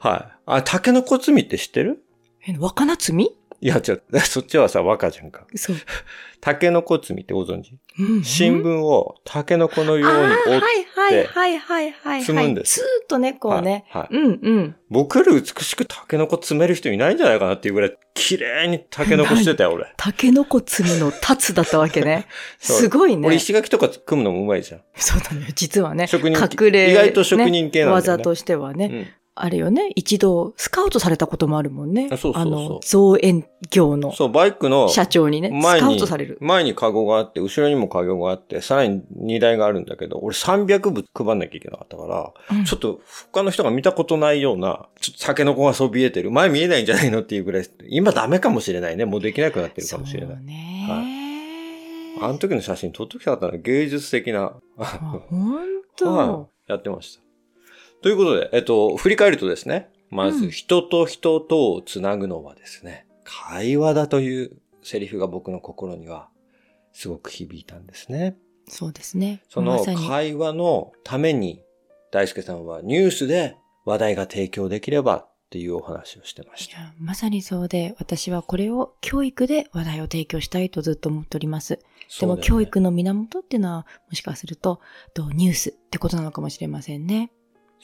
[0.00, 0.38] はい。
[0.46, 2.02] あ、竹の子摘みって知ってる？
[2.46, 3.30] え、若菜摘み
[3.62, 4.02] いや、違う。
[4.18, 5.46] そっちはさ、若じゃんか。
[5.54, 5.76] そう。
[6.40, 7.78] タケノコ摘みってご存知？
[7.96, 12.20] うん新聞をタケノコのように折っはいはいはいはいはい。
[12.22, 13.84] 積むんですずーっとね、こうね。
[13.90, 14.76] はいはいうんうん。
[14.90, 19.86] 僕より美しくタケノコ積める人いないんじゃないかなっていうぐらい、綺麗にタケノコしてたよ、俺。
[19.96, 22.26] タケノコ積むのタツだったわけね。
[22.58, 23.36] すごいね俺。
[23.36, 24.80] 石垣とか組むのもうまいじゃん。
[24.96, 25.46] そうだね。
[25.54, 26.08] 実はね。
[26.08, 26.90] 職人隠れ。
[26.90, 28.86] 意外と職人系なんだよね技としてはね。
[28.86, 29.92] うんあれよね。
[29.96, 32.08] 一度、スカウトされたこともあるもんね。
[32.12, 36.36] あそうそうそうの、造園業のそう、バイクの社長にね、スカウトされる。
[36.42, 43.00] 前にカゴがあって、後ろにもカゴがあって、さらに荷台があるんだけど、俺300部配んなきゃいけなかったから、うんちょっと
[43.32, 46.30] 他の人が見たことないような、ちょっとタケノコがそびえてる。
[46.30, 49.06] 前見えないんじゃないのっていうぐらい、今ダメかもしれないね。
[49.06, 50.44] もうできなくなってるかもしれなそうい。
[50.44, 51.12] ね。
[52.20, 53.62] あの時の写真撮っときたかったな。
[53.62, 54.52] 芸術的な。
[54.78, 54.84] あ
[55.30, 55.58] 本
[55.96, 57.21] 当、 はいやってました。
[58.02, 66.28] ということで、えっと、振り返るとですね、まず、うん人と人とをつなぐのはですね、会話だというセリフが僕の心には
[66.92, 68.36] すごく響いたんですね。
[68.68, 69.42] そうですね。
[69.48, 69.84] その。
[70.08, 71.62] 会話のために、
[72.10, 76.94] 大輔さんはニュースで話題が提供できればっていうお話をしてました。
[76.98, 81.78] まさにそうで、私はこれを教育で話題を提供したいとずっと思っております。
[82.20, 84.80] でも教育の源っていうのは、もしかすると、
[85.14, 87.32] とニュースってことなのかもしれませんね。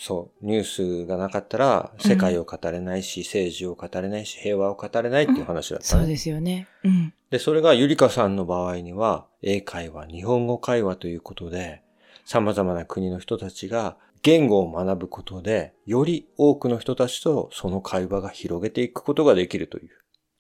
[0.01, 0.47] そう。
[0.47, 6.03] ニュースがなかったら、世界を語れないし、政治を語れないし、平和を語れないっていう話だったね。
[6.03, 6.69] そうですよね。
[6.85, 7.13] うん。
[7.31, 11.83] で、それがゆりかさんの場合には、英会話、日本語会話ということで、
[12.25, 19.91] 様々な国の人たちが言語を学ぶことで、より多くの人たちとその会話が広げていくことができるという。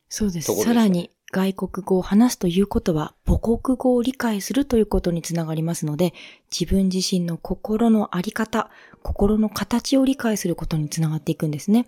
[0.09, 0.47] そうです。
[0.49, 6.15] ですよねさらに、外国語を話すということは、母国語を理解するということにつながりますので、
[6.51, 8.71] 自分自身の心のあり方、
[9.03, 11.87] 心の形を理解することにつながっていくんですね。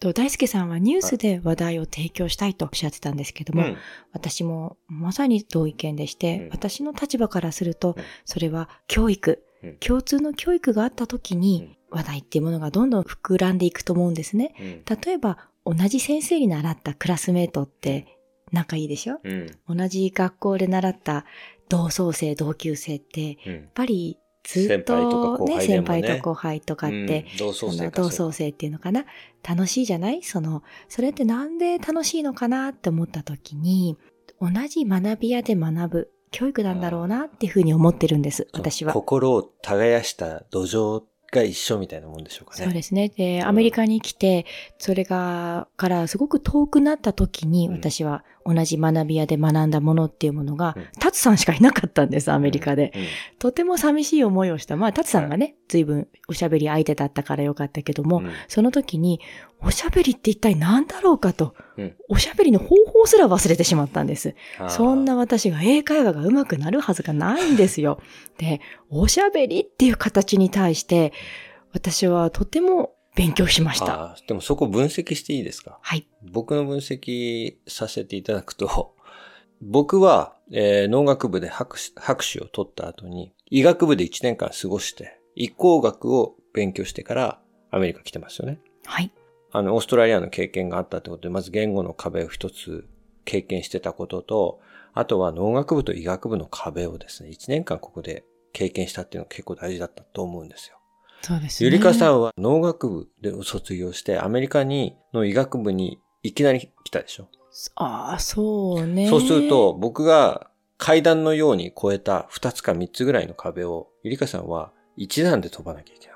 [0.00, 3.76] と大輔さんはニュースで話題を提供したいとおっしゃってたんですけども、うん。
[4.12, 6.48] 私もまさに同意見でして、うん。
[6.50, 8.04] 私の立場からすると、うん。
[8.26, 9.76] それは教育、うん。
[9.78, 14.54] 共通の教育があった時に、話題っていうものがどんどん膨らんでいくと思うんですね。
[14.60, 14.82] うん。
[15.02, 18.15] 例えば、同じ先生に習ったクラスメートって
[18.52, 19.18] 仲いいでしょ？
[19.22, 19.46] うん。
[19.76, 21.24] 同じ学校で習った
[21.68, 23.68] 同窓生、同級生って、やっうん。
[23.74, 27.36] ぱりずっとね、先輩と後輩とかって、うん。
[27.38, 29.04] 同窓生か同窓生っていうのかな？
[29.42, 30.22] 楽しいじゃない？
[30.22, 33.96] その、それってなんで楽しいのかなって思った時に、
[34.40, 38.92] 同じ学び屋で学ぶ教育なんだろうなっていうふうに思ってるんです、私は。
[38.92, 41.02] 心を耕した土壌
[41.32, 42.64] が一緒みたいなもんでしょうかね。
[42.64, 43.08] そうですね。
[43.08, 44.46] で、うんアメリカに来て、
[44.78, 52.92] それが、からすごく遠くなった時に、うん私は同じ学び屋で学んだものっていうものがうん、タツさんしかいなかったんです、アメリカで。
[52.94, 53.06] うん。
[53.38, 54.76] とても寂しい思いをした。
[54.76, 59.20] まあ、タツさんがね、随分おしゃべり相手だったからよかったけども、うんその時に、
[59.60, 64.34] おしゃべりって一体何だろうかと、うんおしゃべりの方法すら忘れてしまったんです。
[64.68, 68.00] そんな私が英会話が上手くなるはずがないんですよ。
[68.38, 68.60] で、
[68.90, 71.12] おしゃべりっていう形に対して、
[71.72, 74.16] 私はとても勉強しました。
[74.26, 75.78] でもそこ分析していいですか？
[75.82, 76.06] はい。
[76.22, 78.94] 僕の分析させていただくと、
[79.60, 88.58] 僕は、えー農学部で博士博士を取った後に、医学部で1年間過ごして、移行学を勉強してからアメリカ来てますよね。
[88.84, 89.10] はい。
[89.56, 92.86] あの、オーストラリアの経験があったってことで、まず言語の壁を一つ
[93.24, 94.60] 経験してたことと、
[94.92, 100.76] あとは農学部と医学部の壁をですね、1年間ここで経験したっていうのが結構大事だったと思うんですよ。
[101.22, 101.70] そうですね。
[101.70, 107.28] ゆりかさんは農学部で卒業して、アメリカに、の医学部にいきなり来たでしょ？
[107.76, 109.08] ああ、そうね。
[109.08, 116.15] そうすると、、僕が階段のように越えた2つか3つぐらいの壁を、ゆりかさんは一段で飛ばなきゃいけなか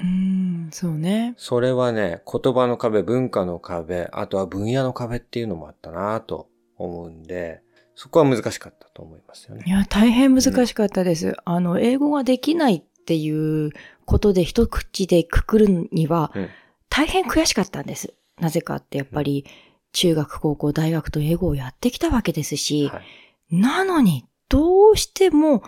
[0.00, 1.34] うーん、そうね。
[1.36, 7.62] それはね、言葉の壁、文化の壁、あとは分野の壁っていうのもあったなと思うんで、
[7.94, 9.64] そこは難しかったと思いますよね。
[9.66, 11.34] いや、大変難しかったです。
[11.44, 13.70] あの、英語ができないっていう
[14.04, 16.48] ことで一口でくくるにはうん、
[16.88, 18.14] 大変悔しかったんです。
[18.38, 19.44] なぜかってやっぱり、
[19.92, 23.02] 中学、高校、大学と英語をやってきたわけですし、はい
[23.50, 25.62] なのに、どうしても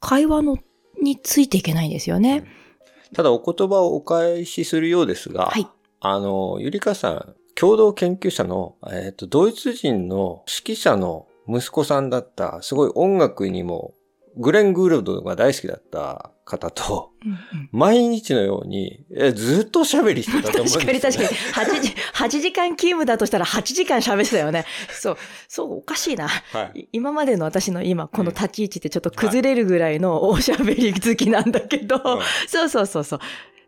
[0.00, 0.58] 会話の
[1.02, 2.44] についていけないんですよね。
[3.14, 5.66] ただお言葉をお返しするようですが、はい。
[6.00, 13.94] あの、ゆりかさん、共同研究者の、えっ、と、ドイツ人の指揮者の息子さんだった、すごい音楽にも、
[14.36, 17.38] グレン・グールドが大好きだった方と、うんうん
[17.72, 21.00] 毎日のように、えずっと喋りしてたと思うんですよ、 ね。
[21.00, 21.78] 確かに確かに。
[21.78, 24.64] 8時、8時間勤務だとしたら8時間喋ってたよね。
[24.90, 25.16] そう、
[25.48, 26.28] そう、おかしいな。
[26.28, 26.80] はい。
[26.80, 32.02] い今までの私の今、この立ち位置ってちょっと崩れるぐらいのおしゃべり好きなんだけど、うん
[32.48, 33.20] そうそうそうそう。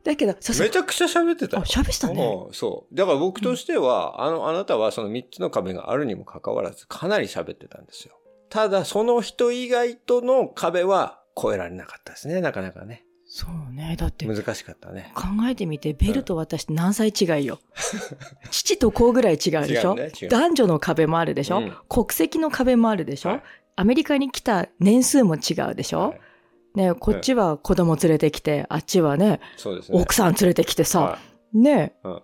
[0.05, 1.66] だけど、めちゃくちゃ喋ってたあ、よ。
[1.66, 2.45] 喋ったね。
[2.49, 2.95] うんそう。
[2.95, 8.14] だから僕としては、あの、あなたはその3つの壁があるにもかかわらず、かなり喋ってたんですよ。
[8.51, 13.05] ただ、その人以外との壁は越えられなかったですね、なかなかね。
[13.26, 13.97] そうね。
[13.99, 15.11] だって、考難しかったね。
[15.49, 17.61] えてみて、ベルと私って何歳違いよ。
[18.51, 19.95] 父と子ぐらい違うでしょ？
[19.95, 21.76] ね男女の壁もあるでしょ、うん。
[21.89, 23.43] 国籍の壁もあるでしょ、はい。
[23.76, 26.20] アメリカに来た年数も違うでしょ、はい。
[26.74, 29.41] ねこっちは子供連れてきて、あっちはね、ね。
[29.91, 31.18] 奥さん連れてきてさ、は
[31.55, 31.95] ね。
[32.05, 32.22] いうん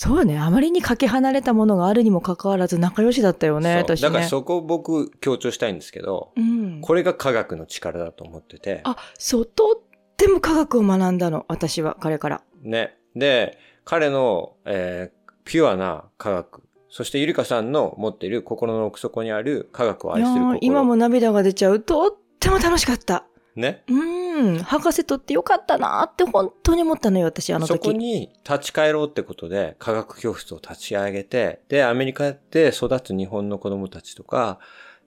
[0.00, 4.08] そうね、あまりにかけ離れたものがあるにもかかわらず仲良しだったよね、私ね。
[4.08, 6.80] だからそこを僕強調したいんですけど、うん。
[6.82, 12.42] これが科学の力だと思ってて、あ、そう、とっても科学を学んだの、私は、彼から。
[12.62, 12.96] ね。
[13.16, 20.58] で、彼の、えーピュアな科学、そしてゆりかさんの持っている心の奥底にある科学を愛いやしてる心。
[20.58, 21.80] ー今も涙が出ちゃう。
[21.80, 23.24] とっても楽しかった。
[23.56, 23.82] ね。
[23.88, 24.27] うん。
[24.62, 27.88] 博士とってよかったなーって本当に思ったのよ、私、あのそ時。
[27.88, 34.58] こに立ち返ろうってことで科学教室を立ち上げて、で、アメリカで育つ日本の子供たちとか、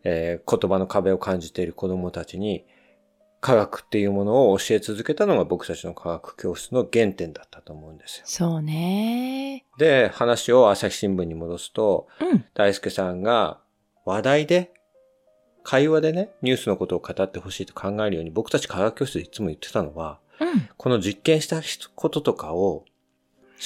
[0.03, 2.65] えー言葉の壁を感じている子供たちに、
[3.41, 8.23] 科学っていうものを教え続けたのが僕たちの科学教室の原点だったと思うんですよ。
[8.27, 12.45] そうねで、話を朝日新聞に戻すと、うん。
[12.53, 13.59] 大輔さんが
[14.05, 14.71] 話題で、
[15.63, 20.69] 会話でね、ニュースのことを語ってほしいと考えるように僕たち科学教室でいつも言ってたのは、うん。
[20.75, 21.61] この実験した
[21.95, 22.85] こととかを、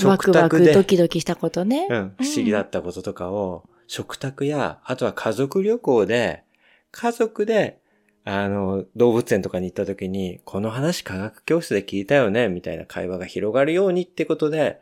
[0.03, 1.87] ワクワク食卓で、ドキドキしたことね。
[1.89, 6.43] うん、不思議だったこととかを、食卓や、あとは家族旅行で、
[6.91, 7.79] 家族で、
[8.25, 14.81] あの、動物園とかに行った時に、この話科学教室で聞いたよね、みたいな会話が広がるようにってことで、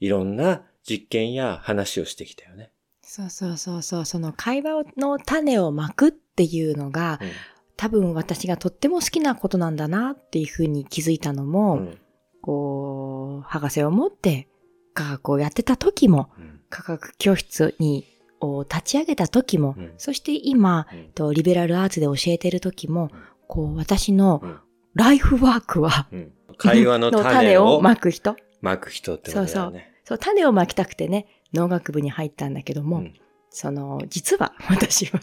[0.00, 2.70] いろんな実験や話をしてきたよね。
[3.02, 4.04] そうそうそうそう。
[4.04, 7.30] その会話の種をまくっていうのが、うん。
[7.76, 11.98] 多分私がとっても好きなことなんだなっていうふうに気づいたのも、うん。
[12.40, 14.48] こう、博士を持って
[14.92, 16.60] 科学をやってた時も、うん。
[16.70, 18.04] 科学教室に
[18.40, 19.92] を立ち上げた時も、うん。
[19.98, 21.12] そして今、うん。
[21.14, 23.20] とリベラルアーツで教えてる時も、うん。
[23.48, 24.58] こう私のうん。
[24.94, 26.32] ライフワークは、うん。
[26.56, 28.36] 会話の種をまく人。
[28.60, 29.92] まく人ってことだよね。
[30.04, 33.14] そう、種をまきたくてね、農学部に入ったんだけども、うん。
[33.50, 35.20] その、実は私は、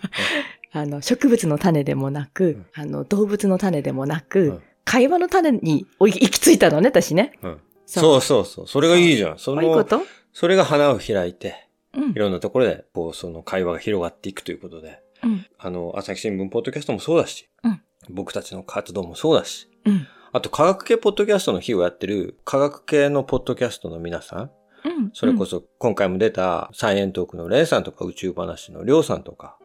[0.73, 7.33] あの、植物の種でもなく、んあの、動物の種でもなく、うん会話の種に行き着いたのね、私ね。
[7.43, 8.67] うんそそうそうそう。
[8.67, 9.37] それがいいじゃん。
[9.37, 10.01] その、いうこと？
[10.33, 12.13] それが花を開いて、うんい。
[12.15, 15.45] ろんなところで、こう、その会話が広がっていくということで、うん。
[15.59, 20.07] あの、朝日新聞ポッドキャストもそうだし、うん僕たちの活動もそうだし、うん。
[20.31, 24.39] あと科学系ポッドキャストの日をやってる科学系のポッドキャストの皆さん、
[24.83, 25.11] うん。
[25.13, 29.59] それこそ今回も出たサイエントークのレイさんとか宇宙話のりょうさんとか。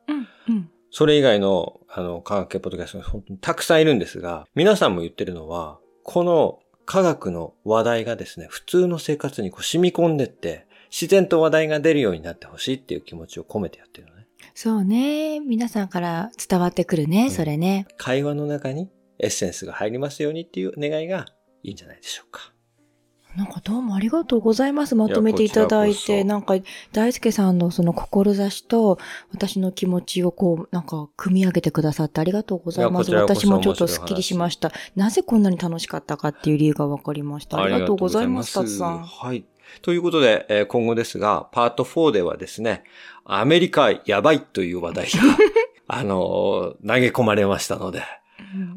[0.97, 14.26] それ以外のあの科学系ポッドキャストが本当にたくさんいるんですが、皆さんも言ってるのは、この科学の話題がですね、普通の生活にこう染み込んでって、自然と話題が出るようになってほしいっていう気持ちを込めてやってるのね。
[14.55, 15.40] そうね。
[15.40, 17.86] 皆さんから伝わってくるね、んそれね。
[17.99, 18.88] 会話の中に
[19.18, 21.26] エッセンスが入りますようにっていう願いが
[21.62, 22.56] いいんじゃないでしょうか。
[23.37, 24.95] なんかどうもありがとうございます。
[24.95, 26.55] まとめていただいて、いなんか
[26.93, 28.99] 大輔さんのその志と
[29.30, 33.12] 私の気持ちをこう、なんか組み上げてくださってありがとうございます。
[33.12, 34.72] 私もちょっとスッキリしました。
[34.95, 37.61] なぜこんなに楽しかったかっていう理由が分かりました。
[37.61, 39.05] ありがとうございます、タツさん。
[39.05, 39.45] はい。
[39.82, 42.84] ということで、えー今後ですが、パート4ではですね、
[43.26, 45.11] アメリカやばいという話題が、
[45.89, 48.05] あのー投げ込まれましたので、うん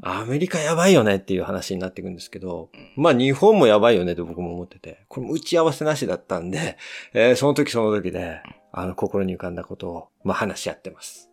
[0.01, 6.77] アメリカやばいよねっていう話になっていくんですけど、まあ日本もやばいよねと僕も思ってて、これも打ち合わせなしだったんで、
[7.13, 8.41] えーその時その時で、
[8.71, 11.29] あの心に浮かんだことを、まあ話し合ってます。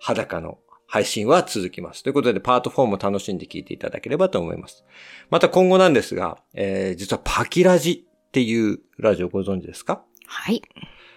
[0.00, 2.02] 裸の配信は続きます。
[2.02, 4.84] ということで、パート4も楽しんで聞いていただければと思います。
[5.30, 10.02] また今後なんですが、えー実はパキラジっていうラジオご存知ですか？
[10.26, 10.62] はい。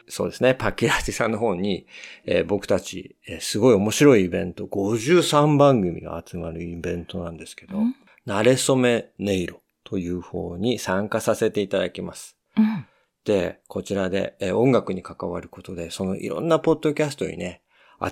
[0.09, 0.55] そうですね。
[0.55, 1.85] パキラジさんの方に、
[2.25, 7.95] えー僕たち、えーすごい面白いイベント、53番組が集まるイベントなんですけど、うん
[8.27, 12.35] 慣れ初め音色という方に参加させていただきます。
[12.57, 12.85] うん。
[13.25, 17.61] で、こちらで、えー音楽に関わることで、そのいろんなポッドキャストにね、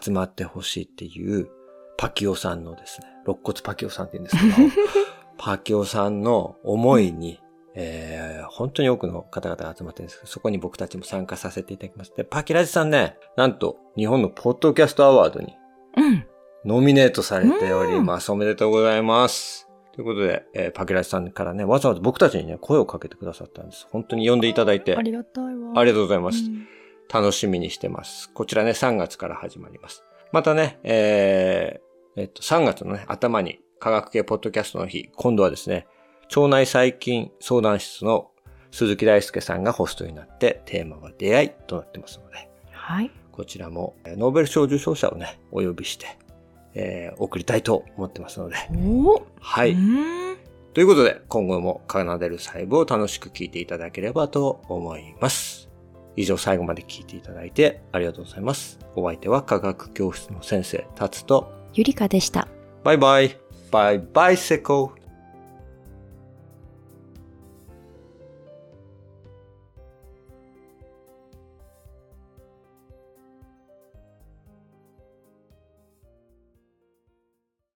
[0.01, 1.49] 集まってほしいっていう、
[1.97, 4.69] パキオさんのですね、肋骨パキオさんって言うんですけど、
[5.37, 7.39] パキオさんの思いに、
[7.79, 12.13] えー本当に多くの方々が集まってるんですけど、そこに僕たちも参加させていただきます。
[12.15, 15.55] で、パキラジさんね、なんと日本のポッドキャストアワードに
[15.95, 16.25] うん。
[16.65, 18.31] ノミネートされております。
[18.31, 19.67] おめでとうございます。
[19.93, 23.87] ということで、えーパキラジさんからね、わざわざ僕たちにね、声をかけてくださったんです。
[23.91, 25.73] 本当に呼んでいただいて、ありがたいわ。
[25.75, 26.45] ありがとうございます。
[26.45, 26.67] うん
[27.09, 28.29] 楽しみにしてます。
[28.33, 30.03] こちらね、3月から始まります。
[30.31, 35.87] またね、えー、えっと、3月のね、頭に科学系ポッドキャストの日、今度はですね、
[36.35, 38.31] 腸内細菌相談室の
[38.71, 43.11] 鈴木大輔さんがホストになって、テーマは出会いとなってますので、はい。
[43.31, 46.17] こちらもえーノーベル賞受賞者をね、お呼びして、
[46.73, 49.75] えー送りたいと思ってますので、おはい。
[50.73, 55.69] ということで、今後も奏でる細部を楽しく聞いていただければと思います。
[56.15, 58.79] 以上最後まで聞いていただいてありがとうございます。
[58.95, 62.47] お相手は科学教室の先生、タツと、ゆりかでした。
[62.83, 63.37] バイバイ。
[63.71, 64.96] バイバイセコ。